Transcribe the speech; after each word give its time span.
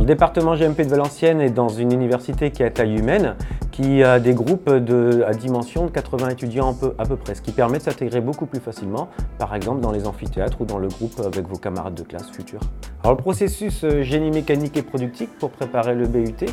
le 0.00 0.06
département 0.06 0.56
GMP 0.56 0.82
de 0.82 0.88
Valenciennes 0.88 1.40
est 1.40 1.50
dans 1.50 1.68
une 1.68 1.92
université 1.92 2.50
qui 2.50 2.62
est 2.62 2.66
à 2.66 2.70
taille 2.70 2.96
humaine, 2.96 3.36
qui 3.70 4.02
a 4.02 4.20
des 4.20 4.32
groupes 4.32 4.68
à 4.68 5.34
dimension 5.34 5.86
de 5.86 5.90
80 5.90 6.30
étudiants 6.30 6.74
à 6.98 7.04
peu 7.04 7.16
près, 7.16 7.34
ce 7.34 7.42
qui 7.42 7.52
permet 7.52 7.78
de 7.78 7.82
s'intégrer 7.82 8.20
beaucoup 8.20 8.46
plus 8.46 8.60
facilement, 8.60 9.08
par 9.38 9.54
exemple 9.54 9.80
dans 9.80 9.92
les 9.92 10.06
amphithéâtres 10.06 10.60
ou 10.60 10.64
dans 10.64 10.78
le 10.78 10.88
groupe 10.88 11.20
avec 11.24 11.46
vos 11.46 11.58
camarades 11.58 11.94
de 11.94 12.02
classe 12.02 12.30
futurs. 12.30 12.60
Alors 13.04 13.16
le 13.16 13.22
processus 13.22 13.84
euh, 13.84 14.02
génie 14.02 14.30
mécanique 14.30 14.76
et 14.76 14.82
productique 14.82 15.30
pour 15.38 15.50
préparer 15.50 15.94
le 15.94 16.06
BUT, 16.06 16.46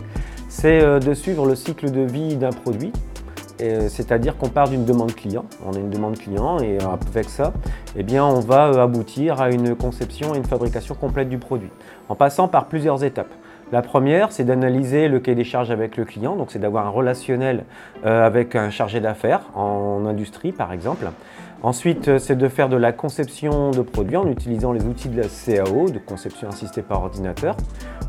c'est 0.50 0.82
euh, 0.82 1.00
de 1.00 1.14
suivre 1.14 1.46
le 1.46 1.56
cycle 1.56 1.92
de 1.92 2.02
vie 2.02 2.36
d'un 2.36 2.52
produit, 2.52 2.92
c'est-à-dire 3.60 4.38
qu'on 4.38 4.50
part 4.50 4.70
d'une 4.70 4.86
demande 4.86 5.14
client, 5.14 5.46
on 5.66 5.74
a 5.74 5.80
une 5.80 5.90
demande 5.90 6.18
client 6.18 6.60
et 6.60 6.78
avec 6.82 7.30
ça, 7.30 7.54
eh 7.98 8.20
on 8.20 8.40
va 8.40 8.82
aboutir 8.82 9.42
à 9.42 9.52
une 9.52 9.76
conception 9.76 10.34
et 10.34 10.38
une 10.38 10.46
fabrication 10.46 10.96
complète 10.96 11.30
du 11.30 11.38
produit, 11.38 11.70
en 12.08 12.16
passant 12.16 12.48
par 12.48 12.68
plusieurs 12.68 13.04
étapes. 13.04 13.32
La 13.72 13.84
première, 13.84 14.32
c'est 14.32 14.44
d'analyser 14.44 15.08
le 15.08 15.20
cahier 15.20 15.36
des 15.36 15.44
charges 15.44 15.70
avec 15.70 15.96
le 15.96 16.04
client, 16.04 16.36
donc 16.36 16.52
c'est 16.52 16.58
d'avoir 16.58 16.88
un 16.88 16.90
relationnel 16.90 17.66
euh, 18.04 18.26
avec 18.26 18.56
un 18.56 18.72
chargé 18.72 19.00
d'affaires 19.00 19.42
en 19.54 20.06
industrie 20.08 20.52
par 20.52 20.74
exemple. 20.74 21.06
Ensuite, 21.62 22.08
euh, 22.08 22.20
c'est 22.20 22.38
de 22.38 22.48
faire 22.48 22.70
de 22.70 22.78
la 22.78 22.94
conception 22.94 23.72
de 23.72 23.82
produits 23.82 24.16
en 24.16 24.28
utilisant 24.28 24.72
les 24.72 24.84
outils 24.86 25.10
de 25.10 25.22
la 25.22 25.28
CAO, 25.28 25.90
de 25.90 26.00
conception 26.00 26.48
assistée 26.48 26.82
par 26.82 27.04
ordinateur. 27.04 27.58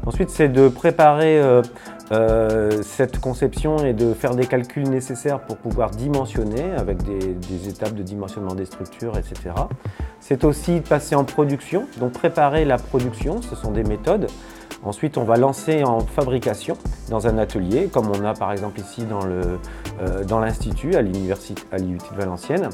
Ensuite, 0.06 0.30
c'est 0.30 0.48
de 0.48 0.68
préparer 0.68 1.40
euh, 2.12 2.82
cette 2.82 3.20
conception 3.20 3.84
et 3.84 3.92
de 3.92 4.14
faire 4.14 4.34
des 4.34 4.46
calculs 4.46 4.88
nécessaires 4.88 5.40
pour 5.40 5.56
pouvoir 5.56 5.90
dimensionner 5.90 6.72
avec 6.76 6.98
des, 7.02 7.68
étapes 7.68 7.94
de 7.94 8.02
dimensionnement 8.02 8.54
des 8.54 8.64
structures, 8.64 9.18
etc. 9.18 9.54
C'est 10.20 10.44
aussi 10.44 10.80
de 10.80 10.88
passer 10.88 11.14
en 11.16 11.24
production, 11.24 11.86
donc 11.98 12.12
préparer 12.12 12.64
la 12.64 12.78
production, 12.78 13.42
ce 13.42 13.56
sont 13.56 13.72
des 13.72 13.84
méthodes. 13.84 14.28
Ensuite, 14.82 15.18
on 15.18 15.24
va 15.24 15.36
lancer 15.36 15.84
en 15.84 16.00
fabrication 16.00 16.76
dans 17.10 17.26
un 17.26 17.36
atelier, 17.36 17.88
comme 17.92 18.10
on 18.10 18.24
a 18.24 18.32
par 18.32 18.52
exemple 18.52 18.80
ici 18.80 19.04
dans 19.04 19.26
euh, 19.26 20.40
l'Institut, 20.40 20.94
à 20.94 21.02
l'Université 21.02 21.62
l'IUT 21.76 21.98
de 21.98 22.16
Valenciennes. 22.16 22.70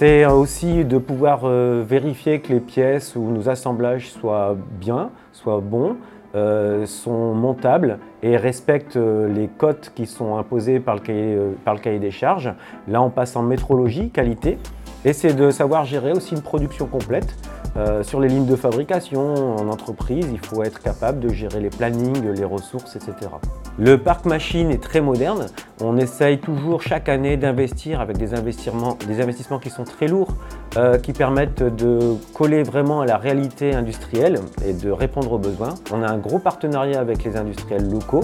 C'est 0.00 0.24
aussi 0.26 0.84
de 0.84 0.96
pouvoir 0.96 1.40
euh, 1.42 1.82
vérifier 1.84 2.38
que 2.38 2.52
les 2.52 2.60
pièces 2.60 3.16
ou 3.16 3.32
nos 3.32 3.48
assemblages 3.48 4.10
soient 4.12 4.56
bien, 4.80 5.10
soient 5.32 5.60
bons, 5.60 5.96
euh, 6.36 6.86
sont 6.86 7.34
montables 7.34 7.98
et 8.22 8.36
respectent 8.36 8.94
les 8.94 9.48
cotes 9.48 9.90
qui 9.96 10.06
sont 10.06 10.36
imposées 10.36 10.78
par 10.78 10.94
le 10.94 11.80
cahier 11.80 11.98
des 11.98 12.12
charges. 12.12 12.54
Là, 12.86 13.02
on 13.02 13.10
passe 13.10 13.34
en 13.34 13.42
métrologie, 13.42 14.10
qualité, 14.10 14.58
et 15.04 15.12
c'est 15.12 15.34
de 15.34 15.50
savoir 15.50 15.84
gérer 15.84 16.12
aussi 16.12 16.36
une 16.36 16.42
production 16.42 16.86
complète 16.86 17.34
euh, 17.78 18.02
sur 18.02 18.18
les 18.18 18.28
lignes 18.28 18.46
de 18.46 18.56
fabrication, 18.56 19.56
en 19.56 19.68
entreprise, 19.68 20.26
il 20.32 20.40
faut 20.40 20.64
être 20.64 20.80
capable 20.80 21.20
de 21.20 21.28
gérer 21.28 21.60
les 21.60 21.70
plannings, 21.70 22.32
les 22.32 22.44
ressources, 22.44 22.96
etc. 22.96 23.30
Le 23.78 23.96
parc 23.96 24.24
machine 24.24 24.72
est 24.72 24.82
très 24.82 25.00
moderne. 25.00 25.46
On 25.80 25.96
essaye 25.96 26.40
toujours 26.40 26.82
chaque 26.82 27.08
année 27.08 27.36
d'investir 27.36 28.00
avec 28.00 28.16
des 28.16 28.34
investissements, 28.34 28.98
des 29.06 29.20
investissements 29.20 29.60
qui 29.60 29.70
sont 29.70 29.84
très 29.84 30.08
lourds, 30.08 30.34
euh, 30.78 30.96
qui 30.96 31.12
permettent 31.12 31.64
de 31.64 32.14
coller 32.34 32.62
vraiment 32.62 33.00
à 33.00 33.06
la 33.06 33.16
réalité 33.16 33.74
industrielle 33.74 34.38
et 34.64 34.72
de 34.72 34.92
répondre 34.92 35.32
aux 35.32 35.38
besoins. 35.38 35.74
On 35.92 36.04
a 36.04 36.08
un 36.08 36.18
gros 36.18 36.38
partenariat 36.38 37.00
avec 37.00 37.24
les 37.24 37.36
industriels 37.36 37.90
locaux. 37.90 38.22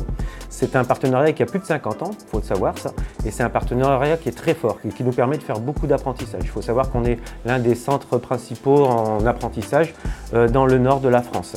C'est 0.51 0.77
un 0.77 0.85
partenariat 0.85 1.33
qui 1.33 1.43
a 1.43 1.47
plus 1.47 1.59
de 1.59 1.65
50 1.65 2.03
ans, 2.05 2.13
il 2.13 2.31
faut 2.31 2.39
le 2.39 2.45
savoir 2.45 2.79
ça, 2.79 2.93
et 3.27 3.33
c'est 3.33 3.43
un 3.43 3.51
partenariat 3.51 4.17
qui 4.17 4.29
est 4.29 4.39
très 4.39 4.55
fort 4.55 4.79
et 4.87 4.91
qui 4.91 5.03
nous 5.03 5.11
permet 5.11 5.37
de 5.37 5.43
faire 5.43 5.59
beaucoup 5.59 5.89
d'apprentissage. 5.89 6.43
Il 6.45 6.49
faut 6.49 6.63
savoir 6.63 6.93
qu'on 6.93 7.05
est 7.05 7.19
l'un 7.45 7.59
des 7.59 7.75
centres 7.75 8.19
principaux 8.19 8.85
en 8.85 9.27
apprentissage 9.27 9.93
euh, 10.33 10.49
dans 10.49 10.65
le 10.65 10.79
nord 10.79 11.01
de 11.01 11.09
la 11.09 11.23
France. 11.23 11.57